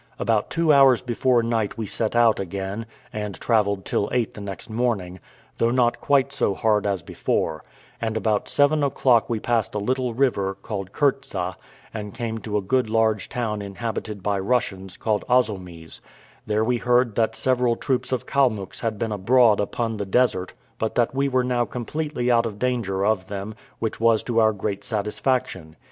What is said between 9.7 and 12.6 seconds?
a little river, called Kirtza, and came to